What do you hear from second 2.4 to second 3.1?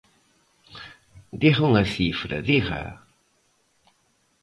dígaa.